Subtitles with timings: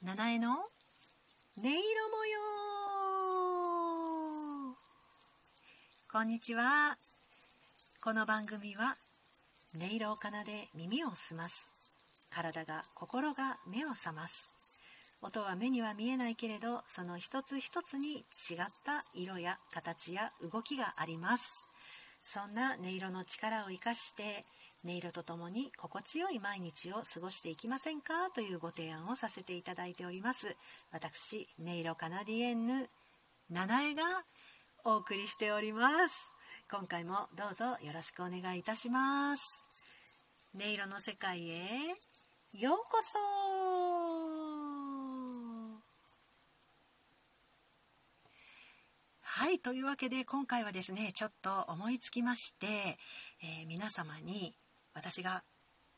[0.00, 0.52] 七重の？
[0.52, 0.58] 音
[1.58, 2.38] 色模様。
[6.12, 6.94] こんにちは。
[8.04, 8.94] この番組は
[9.74, 12.30] 音色を奏で耳を澄ます。
[12.32, 15.18] 体が心が目を覚ます。
[15.24, 22.30] 音は目には見えないけれどその一つ一つに違った色や形や動きがあります。
[22.38, 24.22] そんな音色の力を生かして
[24.84, 28.30] 音色とともに心地よい毎日を過ごしていきませんか？
[28.34, 30.54] というご提案をさせていただいております。
[30.92, 32.88] 私音色カナディエンヌ
[33.50, 34.02] 七重が
[34.84, 36.16] お送りしております。
[36.70, 40.54] 今回もどうぞよろしくお願いいたします。
[40.56, 41.54] 音色の世界へ
[42.60, 43.18] ようこそ。
[49.20, 52.66] はいというわけで今回はですねちょっと思いつきまして、
[53.42, 54.54] えー、皆様に
[54.98, 55.44] 私が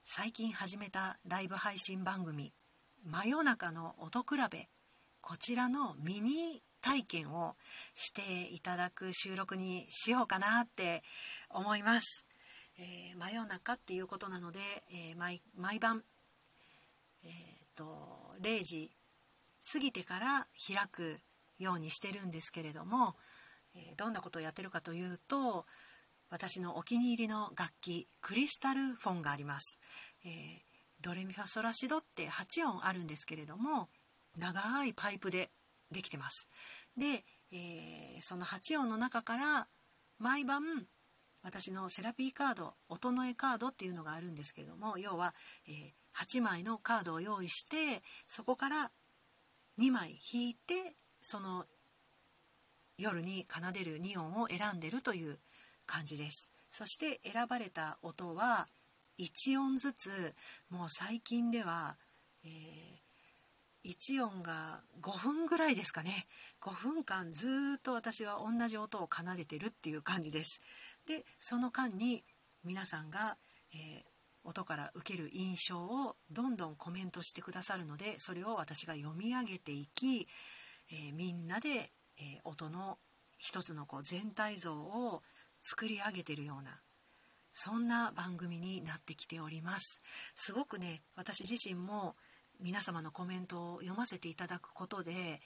[0.04, 2.52] 最近始めたライブ配信番組
[3.02, 4.68] 「真夜中の音比べ」
[5.22, 7.56] こちらのミニ体験を
[7.94, 11.02] していただく収録にしようかなって
[11.48, 12.26] 思います。
[12.76, 16.04] えー、真夜中っていうことなので、えー、毎晩、
[17.22, 17.30] えー
[17.74, 18.90] と、0時
[19.72, 21.22] 過ぎてから開く
[21.58, 23.16] ようにしてるんですけれども、
[23.74, 25.64] えどんなことをやってるかというと
[26.30, 29.80] 私のお気に入りの楽器クリスタルフォンがあります、
[30.24, 30.30] えー、
[31.00, 33.88] ドレミファソラシドって8音あるんですけれども
[34.38, 35.50] 長いパイプで
[35.90, 36.48] できてます。
[36.96, 39.66] で、えー、その8音の中から
[40.18, 40.62] 毎晩
[41.42, 45.34] 私のセラピーカード音の絵カードっていうのがあるんですけれども要は、
[45.66, 48.90] えー、8枚のカードを用意してそこから
[49.80, 51.64] 2枚引いてその
[52.98, 55.38] 夜に奏でる2音を選んでるという
[55.90, 56.52] 感じです。
[56.70, 58.68] そして選ばれた音は
[59.18, 60.34] 1音ずつ
[60.70, 61.96] もう最近では、
[62.44, 66.28] えー、1音が5分ぐらいですかね。
[66.62, 70.60] 5分間ずっと私は同じ音を奏でてるっていう感じです。
[71.08, 72.22] でその間に
[72.64, 73.36] 皆さんが、
[73.74, 80.28] えー、音から受ける印象をどんどんコメントしてくださるのでそれを私が読み上げていき、
[80.92, 81.90] えー、みんなで、
[82.22, 82.98] え音の
[83.38, 85.22] 一つのこう全体像を
[85.60, 86.80] 作り上げてるような
[87.52, 90.00] そんな番組になってきております。
[90.34, 92.16] すごくね私自身も
[92.60, 95.40] 皆様のコメントを読ませていただくことで、えー、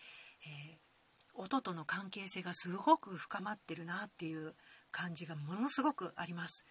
[1.35, 4.55] 音との関係性がすごく深まってるなっていう
[4.91, 6.65] 感じがものすごくあります。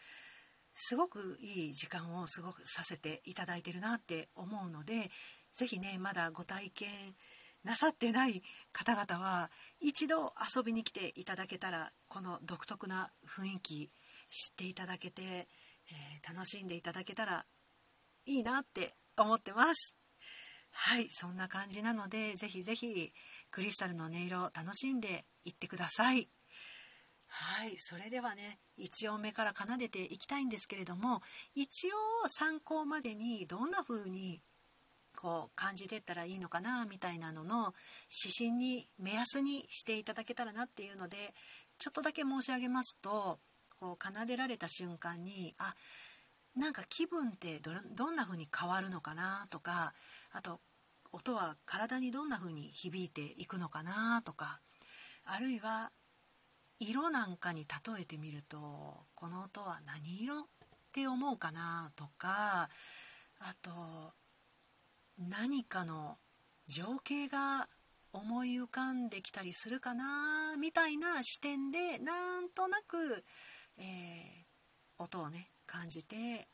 [0.75, 5.11] すごくいい時間を過ごさせていただいてるなって思うので
[5.51, 6.89] 是非ねまだご体験
[7.63, 13.91] なさってない方々は一度遊びに来ていただけたらこの独特な雰囲気
[14.29, 17.45] 知っていただけて、えー、楽しんでいただけたら
[18.25, 19.97] いいなって思ってます。
[20.75, 23.13] はいそんな感じなのでぜひぜひ
[23.51, 26.27] クリスタルの音色を楽しんでいってください。
[27.27, 31.21] はいそれではね1音目から奏でていきたいんですけれども
[31.55, 34.41] 一応参考までにどんな風に
[35.23, 37.73] こう感じてったらいいのかなみたいなのの
[38.11, 41.15] 指針に目安にしていただけたらなっていうので
[41.77, 43.39] ちょっとだけ申し上げますと
[43.79, 45.75] こう奏でられた瞬間にあ
[46.57, 47.61] なんか気分って
[47.95, 49.93] どんな風に変わるのかなとか
[50.33, 50.59] あと
[51.13, 54.59] 音は体にどんな風に響いていくのかなとか
[55.23, 55.91] あるいは
[56.81, 58.57] 色なんかに例えてみると
[59.15, 60.43] この音は何色っ
[60.91, 62.67] て思うかなとか
[63.39, 63.71] あと
[65.17, 66.17] 何かの
[66.67, 67.67] 情景が
[68.13, 73.23] 思い浮かんできたりするかなみたいな視点でなんとなく、
[73.77, 76.47] えー、音をね感じて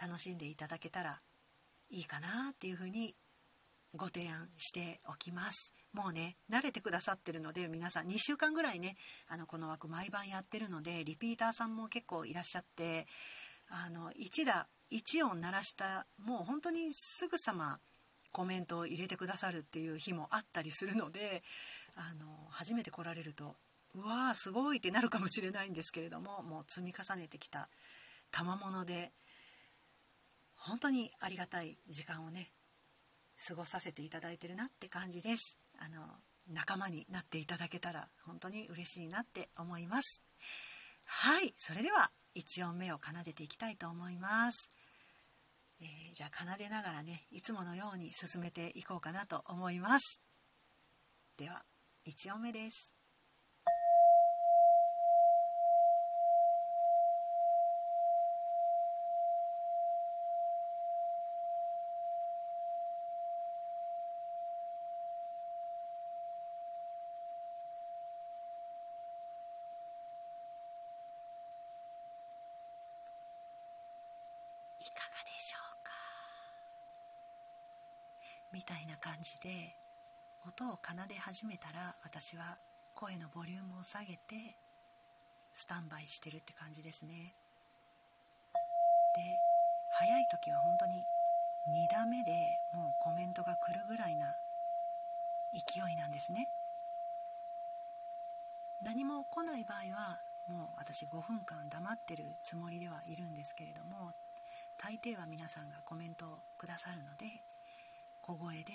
[0.00, 1.20] 楽しんでいただけたら
[1.90, 3.14] いいかなっていうふうに
[3.96, 5.72] ご提案しておきます。
[5.92, 8.96] もうね慣れてくださってるので皆さん2週間ぐらいね
[9.28, 13.06] あのこの枠毎晩やってるのでリピーターさんも結構いらっしゃって
[13.68, 17.78] あの1打1音鳴らしたもう本当にすぐさま
[18.32, 21.42] コメントを入れてくださるっていう日もあったりするので
[21.96, 23.56] あの初めて来られると
[23.94, 27.68] うわーすごいってなるかもしれないんですけれどももう積み重ねてきた
[28.32, 29.12] 賜物で
[30.56, 32.50] 本当にありがたい時間をね
[33.48, 35.58] 過ごさせていただいてるなって感じです。
[35.78, 36.02] あの
[36.48, 40.22] 仲間になっていただけたら本当に嬉しいなって思います。
[41.06, 44.68] はいそれでは1音目を奏でていきたいと思います。
[45.80, 50.22] えー、じゃあ奏でながらねいつものように進めていこうかなと思います。
[51.36, 51.64] では
[52.06, 52.93] 1音目です。
[75.44, 75.92] しょうか。
[78.52, 79.76] みたいな感じで
[80.48, 82.56] 音を奏で始めたら私は
[82.94, 84.56] 声のボリュームを下げて
[85.52, 87.34] スタンバイしてるって感じですね。
[89.16, 89.20] で
[89.92, 91.04] 早い時は本当に
[91.68, 92.32] 2打目で
[92.72, 94.34] もうコメントが来るぐらいな
[95.52, 96.48] 勢いなんですね。
[98.82, 104.12] 何も来ない場合はもう私5分間黙ってるつもりではいるんですけれども
[104.84, 106.28] 大抵は皆さんがコメントを
[106.58, 107.24] くださるので
[108.20, 108.72] 小声で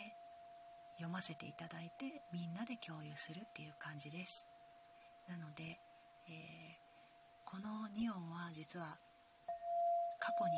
[0.98, 4.48] 読ませていただいてみんなで共有するっていう感じです。
[5.30, 5.78] なので、
[6.28, 6.34] えー、
[7.46, 8.98] この2音は実は
[10.18, 10.58] 過去に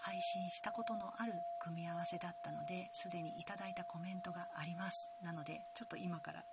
[0.00, 5.12] 配信したことのある組み合わせだったのですでにいただいたコメントがあります。
[5.22, 6.46] なのでちょっと今から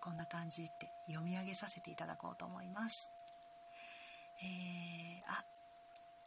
[0.00, 3.12] こんな感じって読み上げさせていただこうと思います。
[4.40, 5.44] えー、あ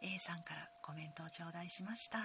[0.02, 2.18] A さんからコメントを頂戴しました。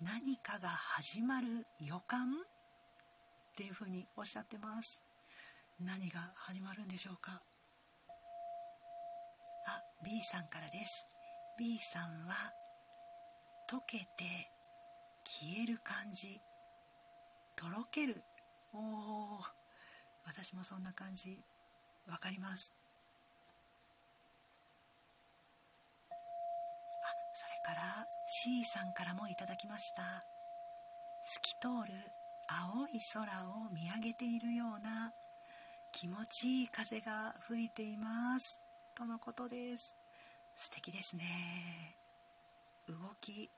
[0.00, 1.46] 何かが始まる
[1.80, 5.02] 予感っていうふうにおっしゃってます。
[5.80, 7.42] 何が始まるんでしょうか。
[9.66, 11.08] あ B さんからです。
[11.58, 12.34] B さんは
[13.70, 14.50] 溶けて
[15.24, 16.40] 消える感じ。
[17.56, 18.22] とろける。
[18.72, 19.40] おお
[20.24, 21.44] 私もそんな感じ。
[22.08, 22.74] わかります
[27.04, 30.02] あそれから C さんからもいただきました。
[31.22, 31.94] 透き通る
[32.46, 35.14] 青い空を見上げているような
[35.90, 38.60] 気持ちいい風が吹いています。
[38.94, 39.96] とのことです。
[40.54, 41.24] 素敵ですね。
[42.88, 43.48] 動き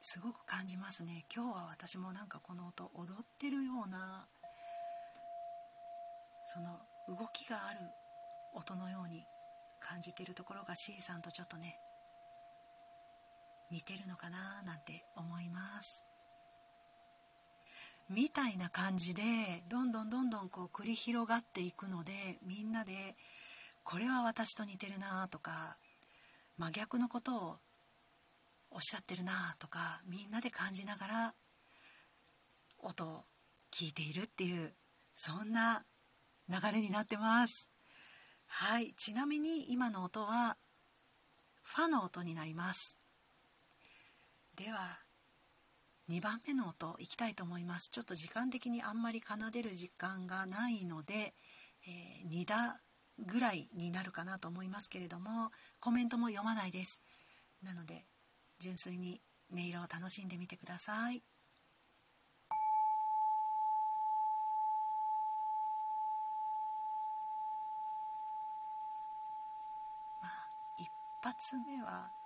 [0.00, 1.24] すごく感じますね。
[1.32, 4.26] 今日は私もなんかこの音踊ってるような
[6.44, 7.78] その動きがある
[8.54, 9.24] 音のように
[9.78, 11.78] 感じてるところが C さんとちょっとね
[13.72, 16.04] 似てるのかななんて思います。
[18.10, 19.22] みたいな感じで
[19.70, 22.12] どんどんどんどんこう繰り広がっていくので
[22.46, 22.92] みんなで
[23.84, 25.78] これは私と似てるなとか
[26.58, 27.56] 真逆のことを
[28.70, 31.34] おっしゃってるなとかみんなで感じながら
[32.78, 33.24] 音を
[33.72, 34.74] 聞いているっていう
[35.14, 35.84] そんな
[36.50, 37.70] 流れになってます。
[38.46, 40.58] はいちなみに今の音は
[41.62, 43.01] ファの音になります。
[44.62, 45.00] では
[46.08, 47.90] 2番目の音いきたいと思います。
[47.90, 51.34] ちょっと時間的にあんまり奏でる時間がないので、
[51.84, 52.80] えー、2打
[53.18, 55.50] ぐらいになるかなと思いますけれども
[55.80, 57.02] コメントも読まないです。
[57.60, 58.06] なので
[58.60, 59.20] 純粋に
[59.52, 61.24] 音色を楽しんでみてください。
[70.22, 70.30] まあ
[70.78, 70.88] 一
[71.20, 72.21] 発目は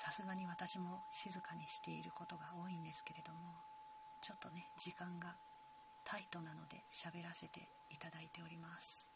[0.00, 3.60] さすがに私も静かにしていることが多いんですけれども
[4.22, 5.36] ちょっとね時間が
[6.04, 9.10] タイトなので喋らせていただいております。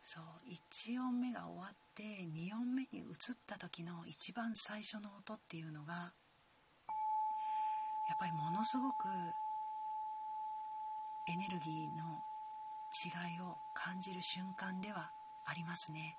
[0.00, 3.06] そう1音目が終わって2音目に移っ
[3.46, 6.14] た時の一番最初の音っていうのがや
[8.14, 9.08] っぱりものすごく
[11.28, 12.24] エネルギーの
[13.04, 15.12] 違いを感じる瞬間では
[15.44, 16.16] ありますね。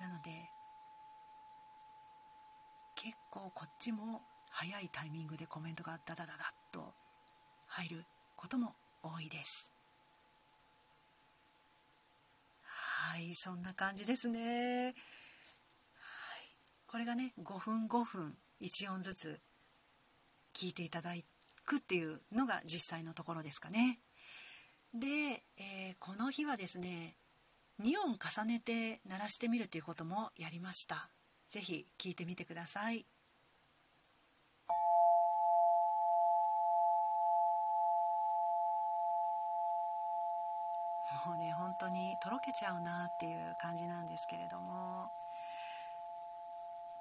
[0.00, 0.50] なので
[3.04, 6.94] 結構こっちも早いタイミングでコメントがダダダダッと
[7.66, 9.70] 入ることも多いです。
[12.62, 14.94] はいそんな感じですね、はい、
[16.86, 19.40] これがね5分5分1音ずつ
[20.54, 21.10] 聞いていただ
[21.66, 24.00] くっていうのが実際のところですかね。
[24.94, 25.06] で、
[25.58, 27.18] えー、この日はですね
[27.82, 31.10] 2音重ねて鳴らしてみるということもやりました。
[31.50, 33.06] 是非聞いてみてください。
[41.26, 45.10] もうね本当にとろけちゃうなっていう感じなんですけれども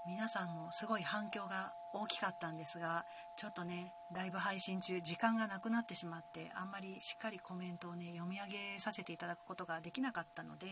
[0.05, 10.67] 皆さんもすごい反響が大きかったんですがちょっとねライブ配信中時間がなくなってしまってあんまりしっかりコメントをね読み上げさせていただくことができなかったので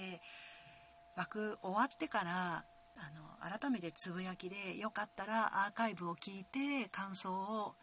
[1.15, 2.65] 枠終わってから
[2.97, 7.75] あの改めてつぶやきでよかったらアーカイブを聞いて感想を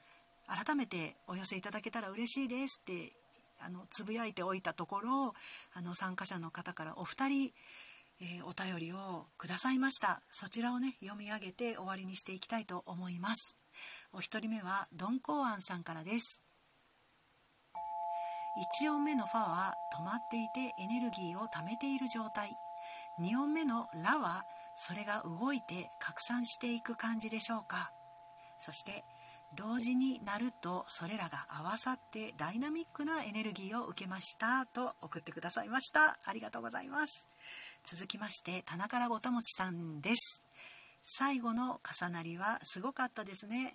[0.46, 3.12] 改めてお寄せいただけたら嬉しいですって
[3.60, 5.34] あのつぶやいておいたところ
[5.74, 7.52] あの参加者の方からお二人、
[8.20, 10.22] えー、お便りをくださいました。
[10.30, 13.58] そちらをね読み上げて終わりにしていきたいと思います。
[14.12, 16.42] お一人目はドンコーアンさんからです。
[18.82, 22.50] 1音目のファは止まっていてエネルギーを貯めている状態。
[23.20, 24.44] 2音目のラは
[24.80, 27.92] それが動いて拡散していく感じでしょうか。
[28.58, 29.04] そして
[29.56, 36.18] 同時になるとそれらが合わさってダイナミックなエネルギーを受けましたと送ってくださいました。
[36.24, 37.28] ありがとうございます。
[37.84, 40.44] 続きまして棚からぼたもちさんです。
[41.02, 43.74] 最後の重なりはすごかったですね。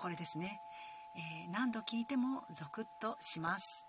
[0.00, 0.60] これですね、
[1.16, 3.86] えー、何度聞いてもゾクッとします。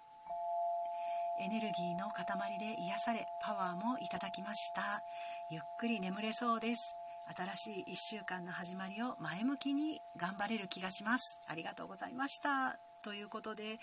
[1.41, 2.25] エネルギーの塊
[2.59, 5.01] で癒されパワーもいただきました。
[5.51, 6.95] ゆっくり眠れそうです。
[7.35, 11.41] 新しい1週間の始まりを前向きに頑張れる気がします。
[11.45, 12.79] ありがとうございました。
[13.03, 13.77] ということで、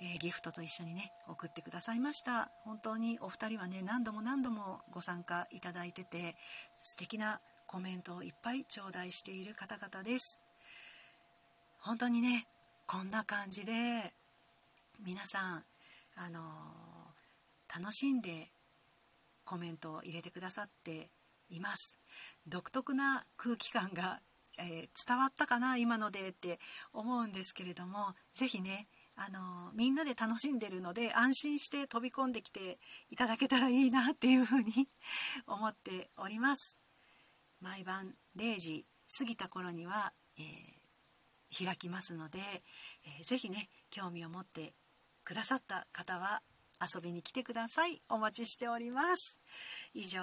[0.00, 2.50] えー、ギフトと一緒にね送ってくださいました。
[2.64, 6.36] 本当にお二人はね何度も何度もご参加いただいてて
[6.80, 10.40] 素敵なコメントをいっぱい頂戴している方々です。
[11.80, 12.46] 本当にね
[12.86, 13.72] こんな感じで
[15.04, 15.64] 皆さん
[16.16, 18.48] あのー、楽しんで
[19.50, 21.10] コメントを入れてくださって
[21.48, 21.98] います。
[22.46, 24.20] 独特な空気感が、
[24.60, 26.60] えー、伝わったかな今のでって
[26.92, 32.78] 思うんですけれども是非ねあのみんなで楽しんでるので安心して飛び込んできて
[33.10, 34.88] いただけたらいいなっていうふうに
[35.48, 36.78] 思っております。
[37.60, 38.86] 毎晩0時
[39.18, 44.76] 過ぎた頃には、えー、開きますので、えー、ぜひね興味を持って
[45.24, 46.40] くださった方は
[46.80, 48.02] 遊びに来てください。
[48.08, 49.40] お待ちしております。
[49.94, 50.20] 以上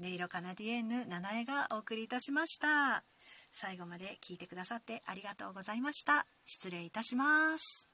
[0.00, 3.04] 音色カナディエンヌ七重がお送りいたしました。
[3.52, 6.26] 最後まで聞いてくださってありがとうございました。
[6.44, 7.91] 失礼いたします。